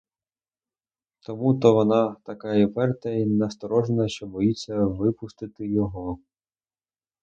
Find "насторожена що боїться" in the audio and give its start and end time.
3.25-4.75